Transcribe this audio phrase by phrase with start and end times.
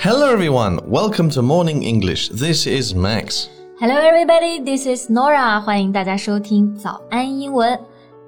[0.00, 0.78] Hello, everyone.
[0.88, 2.28] Welcome to Morning English.
[2.28, 3.48] This is Max.
[3.80, 4.60] Hello, everybody.
[4.64, 5.60] This is Nora.
[5.60, 7.76] 欢迎大家收听早安英文。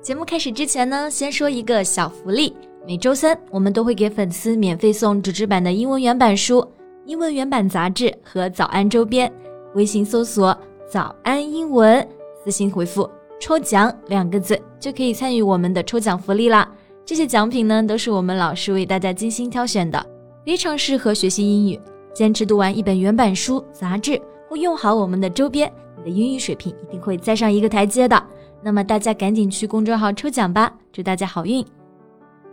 [0.02, 2.56] 节目开始之前呢，先说一个小福利。
[2.84, 6.66] 每周三，我们都会给粉丝免费送纸质版的英文原版书、
[7.06, 9.32] 英文原版杂志和早安周边。
[9.76, 10.58] 微信搜索
[10.90, 12.04] “早安英文”，
[12.44, 13.08] 私信回复
[13.38, 16.68] “抽奖”两个字，就可以参与我们的抽奖福利啦。
[17.06, 20.04] 这些奖品呢，都是我们老师为大家精心挑选的，
[20.49, 21.79] 非常适合学习英语。
[22.13, 28.23] 坚持读完一本原版书、杂志，或用好我们的周边，你的英语水平一定会再上一个台阶的。
[28.63, 31.65] 那么大家赶紧去公众号抽奖吧，祝大家好运！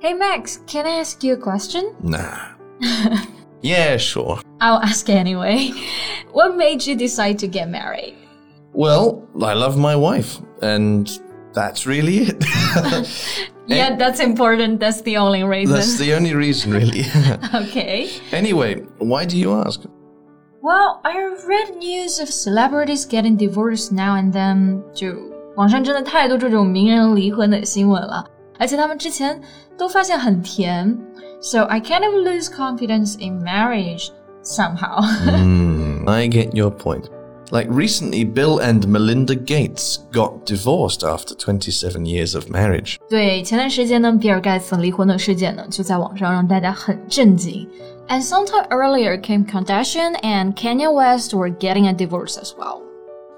[0.00, 1.92] Hey Max, can I ask you a question?
[2.02, 2.56] Nah.
[3.62, 4.40] yeah, sure.
[4.58, 5.70] I'll ask anyway.
[6.32, 8.14] What made you decide to get married?
[8.74, 11.06] Well, I love my wife, and
[11.52, 12.44] that's really it.
[13.66, 14.80] Yeah, that's important.
[14.80, 15.74] That's the only reason.
[15.74, 17.04] that's the only reason, really.
[17.54, 18.08] okay.
[18.32, 19.80] anyway, why do you ask?
[20.62, 24.82] Well, I read news of celebrities getting divorced now and then.
[24.92, 25.14] 就
[25.56, 28.24] 网上真的太多这种名人离婚的新闻了，
[28.58, 29.40] 而且他们之前
[29.76, 30.96] 都发现很甜。
[31.40, 34.10] So I kind of lose confidence in marriage
[34.44, 35.02] somehow.
[35.24, 37.06] Hmm, I get your point.
[37.50, 42.96] Like recently, Bill and Melinda Gates got divorced after 27 years of marriage.
[43.10, 47.68] 对，前段时间呢，比尔盖茨离婚的事件呢，就在网上让大家很震惊。
[48.08, 52.80] And sometime earlier, Kim Kardashian and Kanye West were getting a divorce as well.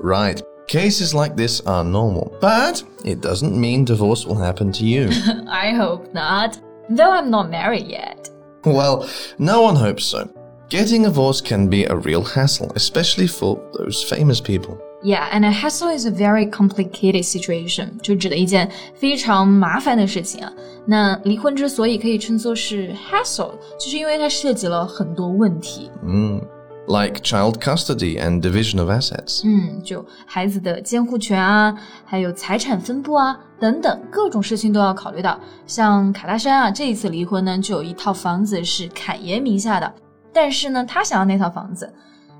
[0.01, 0.41] Right.
[0.69, 5.11] Cases like this are normal, but it doesn't mean divorce will happen to you.
[5.49, 6.57] I hope not,
[6.89, 8.31] though I'm not married yet.
[8.65, 9.07] well,
[9.39, 10.29] no one hopes so.
[10.70, 14.78] Getting a divorce can be a real hassle, especially for those famous people.
[15.02, 20.54] Yeah, and a hassle is a very complicated situation，就指的一件非常麻烦的事情啊。
[20.86, 25.90] 那离婚之所以可以称作是 hassle，就是因为它涉及了很多问题。
[26.06, 26.40] 嗯。
[26.88, 35.40] Like child custody and division of assets，嗯，就孩子的监护权啊，还有财产分布啊，等等各种事情都要考虑到。
[35.68, 39.94] 像卡戴珊啊，这一次离婚呢，就有一套房子是凯爷名下的，
[40.33, 41.93] 但是呢，他想要那套房子，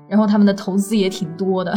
[0.09, 1.71] 然后他们的投资也挺多的。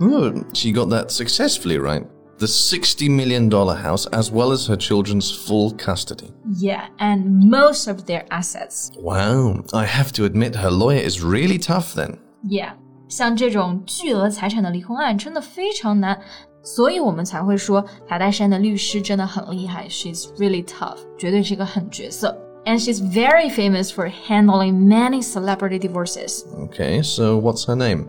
[0.00, 2.04] Oh, she got that successfully, right?
[2.38, 6.32] The $60 million house, as well as her children's full custody.
[6.58, 8.90] Yeah, and most of their assets.
[8.98, 12.16] Wow, I have to admit, her lawyer is really tough then.
[12.44, 12.72] Yeah，
[13.08, 16.18] 像这种巨额财产的离婚案真的非常难，
[16.62, 22.34] 所以我们才会说卡戴珊的律师真的很厉害，She's really tough，绝对是一个狠角色。
[22.66, 26.44] And she's very famous for handling many celebrity divorces.
[26.64, 28.08] Okay, so what's her name?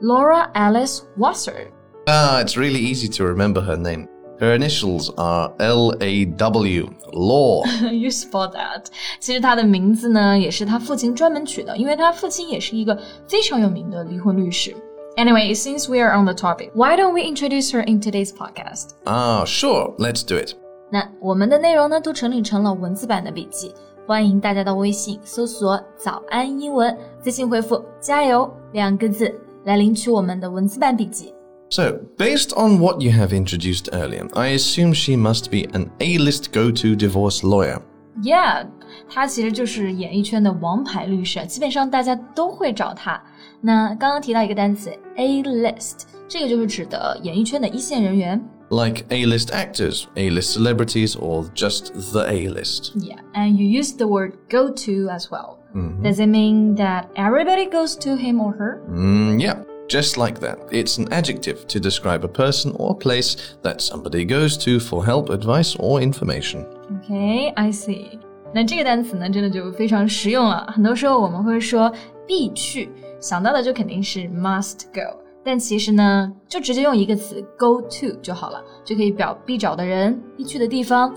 [0.00, 1.70] Laura Alice Wasser.
[2.08, 4.08] Ah, it's really easy to remember her name.
[4.40, 7.62] Her initials are L A W, Law.
[7.92, 8.86] you spot that.
[9.20, 14.74] 其实她的名字呢，也是她父亲专门取的，因为她父亲也是一个非常有名的离婚律师。
[15.18, 18.92] Anyway, since we are on the topic, why don't we introduce her in today's podcast?
[19.04, 20.54] Ah, sure, let's do it.
[20.90, 23.74] 那我们的内容呢，都整理成了文字版的笔记，
[24.07, 29.33] 欢迎大家到微信搜索“早安英文”，私信回复“加油”两个字
[29.63, 31.33] 来领取我们的文字版笔记。
[31.71, 36.51] So, based on what you have introduced earlier, I assume she must be an A list
[36.53, 37.81] go to divorce lawyer.
[38.21, 38.67] Yeah，
[39.09, 43.19] 她其实就是演艺圈的王牌律师，基本上大家都会找她。
[43.59, 48.39] 那刚刚提到一个单词 A list，这个就是指的演艺圈的一线人员。
[48.74, 52.92] Like A list actors, A list celebrities, or just the A list.
[52.94, 55.58] Yeah, and you use the word go to as well.
[56.02, 58.80] Does it mean that everybody goes to him or her?
[58.90, 60.58] Mm, yeah, just like that.
[60.72, 65.30] It's an adjective to describe a person or place that somebody goes to for help,
[65.30, 66.66] advice, or information.
[66.98, 68.18] Okay, I see.
[68.52, 70.66] 那这个单词呢，真的就非常实用了。
[70.74, 71.92] 很多时候我们会说
[72.26, 72.90] 必去，
[73.20, 81.14] 想到的就肯定是 must go， 但其实呢，就直接用一个词 go to 就好了，就可以表必找的人、必去的地方。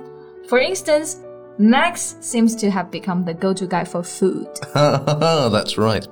[0.48, 1.18] For instance,
[1.60, 4.48] Max seems to have become the go-to guy for food.
[4.74, 6.04] That's right.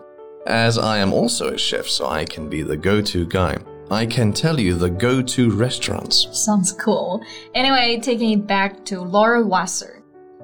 [0.45, 3.57] As I am also a chef, so I can be the go to guy.
[3.89, 6.27] I can tell you the go to restaurants.
[6.31, 7.21] Sounds cool.
[7.53, 10.01] Anyway, taking it back to Laura Wasser.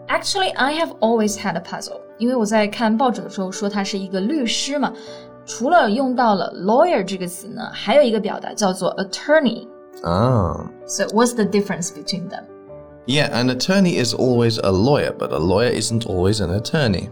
[0.10, 2.02] Actually, I have always had a puzzle.
[2.18, 4.92] 因为我在看报纸的时候说他是一个律师嘛，
[5.46, 9.68] 除了用到了 lawyer 这个词呢，还有一个表达叫做 attorney。
[10.04, 10.70] Ah.
[10.86, 12.44] So what's the difference between them?
[13.06, 17.10] Yeah, an attorney is always a lawyer, but a lawyer isn't always an attorney.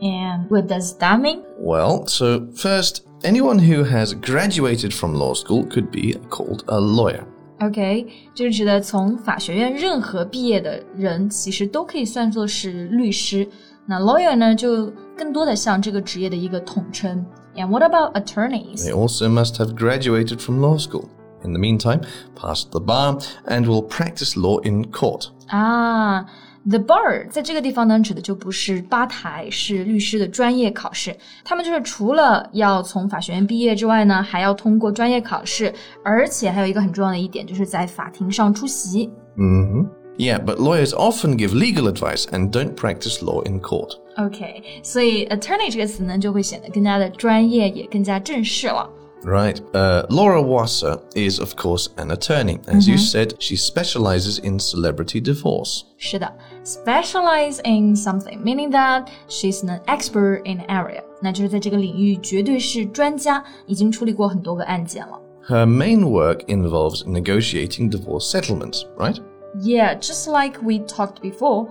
[0.00, 1.42] And what does that mean?
[1.58, 7.22] Well, so first, anyone who has graduated from law school could be called a lawyer.
[7.60, 13.46] OK，就是指的从法学院任何毕业的人，其实都可以算作是律师。
[13.86, 17.24] 那 lawyer 呢，就更多的像这个职业的一个统称。
[17.54, 18.84] And what about attorneys?
[18.84, 21.08] They also must have graduated from law school.
[21.44, 22.02] In the meantime,
[22.36, 25.26] passed the bar and will practice law in court.
[25.48, 26.24] 啊，
[26.64, 31.14] the bar 在这个地方呢，指的就不是吧台，是律师的专业考试。
[31.44, 35.74] 他们就是除了要从法学院毕业之外呢，还要通过专业考试，
[36.04, 39.10] 而且还有一个很重要的一点，就是在法庭上出席。
[39.36, 39.84] hmm
[40.18, 43.94] Yeah, but lawyers often give legal advice and don't practice law in court.
[44.18, 48.88] OK，所以 attorney 这个词呢，就会显得更加的专业，也更加正式了。
[49.24, 49.58] Right.
[49.72, 52.58] Uh, Laura Wasser is, of course, an attorney.
[52.66, 55.82] As you said, she specializes in celebrity divorce.
[55.96, 56.30] 是的，
[56.64, 65.18] specialize in something meaning that she's an expert in an area，那就是在这个领域绝对是专家，已经处理过很多个案件了。
[65.48, 69.18] Her main work involves negotiating divorce settlements, right?
[69.60, 71.68] Yeah, just like we talked before,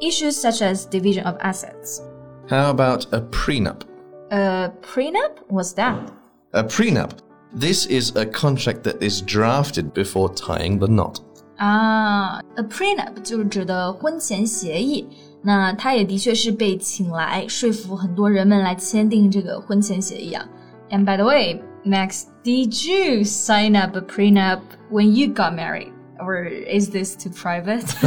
[0.00, 2.02] issues such as division of assets.
[2.48, 3.82] How about a prenup?
[4.30, 5.38] A prenup?
[5.48, 5.96] What's that?
[6.52, 7.10] A prenup.
[7.52, 11.20] This is a contract that is drafted before tying the knot.
[11.58, 15.06] 啊，a prenup 就是指的婚前协议。
[15.42, 20.44] 那它也的确是被请来说服很多人们来签订这个婚前协议啊。
[20.90, 24.60] And by the way, Max, did you sign up a prenup
[24.90, 25.92] when you got married?
[26.20, 27.84] Or is this too private?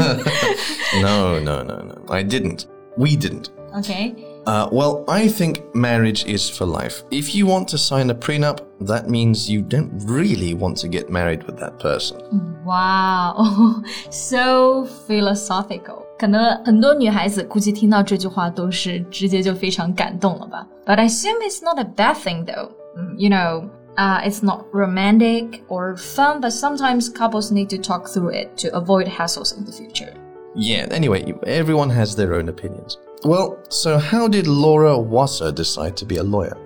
[1.01, 1.95] No, no, no, no.
[2.09, 2.67] I didn't.
[2.97, 3.49] We didn't.
[3.75, 4.13] okay.
[4.45, 7.01] Uh, well, I think marriage is for life.
[7.09, 11.09] If you want to sign a prenup, that means you don't really want to get
[11.09, 12.19] married with that person.
[12.65, 16.03] Wow, so philosophical.
[16.19, 20.67] 可能很多女孩子估计听到这句话都是直接就非常感动了吧。
[20.85, 22.69] But I assume it's not a bad thing though.
[22.97, 28.08] Mm, You know, uh, it's not romantic or fun, but sometimes couples need to talk
[28.08, 30.14] through it to avoid hassles in the future.
[30.54, 32.96] Yeah, anyway, everyone has their own opinions.
[33.24, 36.56] Well, so how did Laura Wasser decide to be a lawyer?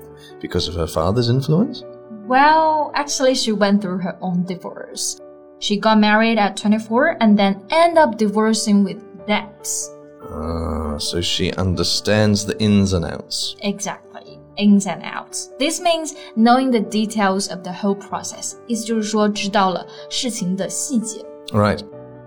[0.40, 1.82] Because of her father's influence?
[2.26, 5.18] Well, actually, she went through her own divorce.
[5.58, 9.90] She got married at 24 and then ended up divorcing with debts.
[10.28, 13.56] Ah, so she understands the ins and outs.
[13.60, 15.49] Exactly Ins and outs.
[15.59, 18.55] This means knowing the details of the whole process.
[18.65, 21.23] 意思就是说，知道了事情的细节。
[21.51, 21.83] Right.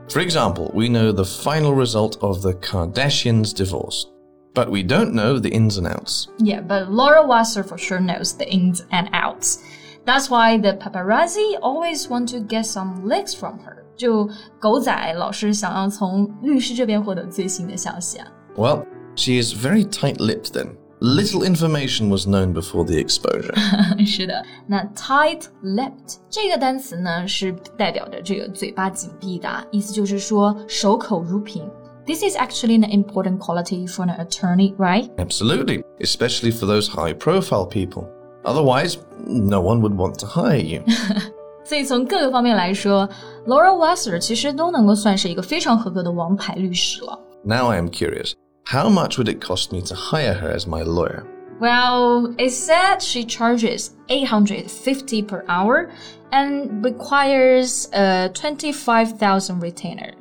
[0.09, 4.07] For example, we know the final result of the Kardashians' divorce,
[4.55, 6.29] but we don't know the ins and outs.
[6.39, 9.59] Yeah, but Laura Wasser for sure knows the ins and outs.
[10.05, 13.85] That's why the paparazzi always want to get some leaks from her.
[13.97, 14.29] 就
[14.59, 18.27] 狗仔老是想要从律师这边获得最新的消息啊。
[18.57, 20.71] Well, she is very tight lipped then.
[21.05, 23.55] Little information was known before the exposure.
[24.05, 31.67] 是的，那 tight-lipped 这个单词呢，是代表着这个嘴巴紧闭的啊，意思就是说守口如瓶。
[32.05, 35.09] This is actually an important quality for an attorney, right?
[35.17, 38.05] Absolutely, especially for those high profile people.
[38.43, 38.97] Otherwise,
[39.27, 40.83] no one would want to hire you.
[41.65, 43.09] 所以从各个方面来说，
[43.47, 47.19] Laura Wasser 其实都能够算是一个非常合格的王牌律师了。
[47.45, 48.33] now I am curious
[48.66, 51.26] how much would it cost me to hire her as my lawyer?
[51.60, 55.92] Well, it said she charges 850 per hour
[56.32, 60.14] and requires a 25,000 retainer.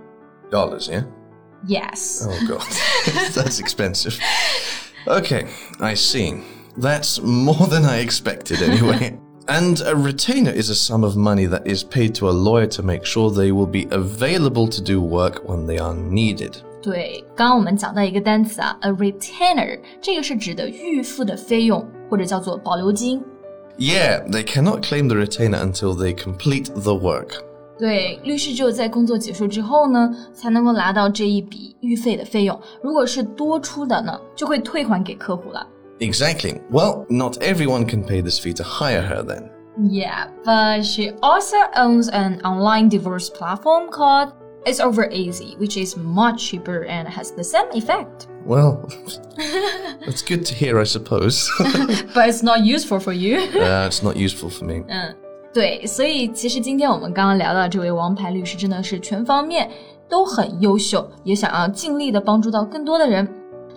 [0.50, 1.04] Dollars, yeah?
[1.66, 2.26] Yes.
[2.28, 2.66] Oh, God.
[3.34, 4.20] That's expensive.
[5.08, 5.48] Okay,
[5.80, 6.42] I see.
[6.76, 9.18] That's more than I expected, anyway.
[9.46, 12.82] And a retainer is a sum of money that is paid to a lawyer to
[12.82, 16.62] make sure they will be available to do work when they are needed.
[16.83, 23.21] 对，刚刚我们讲到一个单词啊，a retainer，这个是指的预付的费用，或者叫做保留金。
[23.77, 27.31] Yeah, they cannot claim the retainer until they complete the work.
[27.77, 32.59] 对，律师只有在工作结束之后呢，才能够拿到这一笔预费的费用。
[32.81, 35.65] 如果是多出的呢，就会退还给客户了。
[35.99, 36.59] Exactly.
[36.71, 39.49] Well, not everyone can pay this fee to hire her then.
[39.77, 44.31] Yeah, but she also owns an online divorce platform called
[44.66, 48.28] It's Over Easy, which is much cheaper and has the same effect.
[48.46, 48.88] Well,
[50.06, 51.50] that's good to hear, I suppose.
[52.14, 53.40] But it's not useful for you.
[53.60, 54.84] uh, it's not useful for me.
[55.52, 59.70] 对，所以其实今天我们刚刚聊到这位王牌律师，真的是全方面
[60.08, 63.28] 都很优秀，也想要尽力的帮助到更多的人。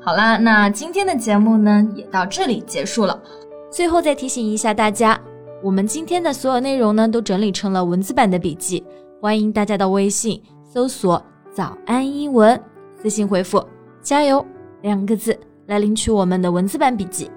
[0.01, 3.21] 好啦，那今天的节目呢也到这里结束了。
[3.69, 5.19] 最后再提醒一下大家，
[5.61, 8.83] 我们今天的所有内容呢都整理成了文字版的笔记，
[9.21, 10.41] 欢迎大家到微信
[10.77, 11.19] 搜索
[11.51, 12.63] “早安英文”，
[13.01, 13.67] 私信回复
[13.99, 14.45] “加油”
[14.83, 17.31] 两个字来领取我们的文字版笔记。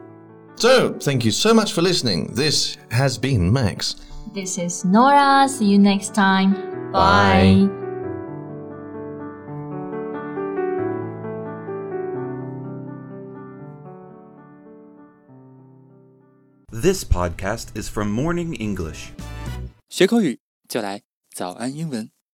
[0.57, 2.35] So, thank you so much for listening.
[2.35, 3.95] This has been Max.
[4.35, 5.49] This is Nora.
[5.49, 6.53] See you next time.
[6.93, 7.65] Bye.
[7.65, 7.71] Bye.
[16.71, 19.13] This podcast is from Morning English.
[19.89, 21.01] 学口语就来
[21.35, 22.20] 早安英文。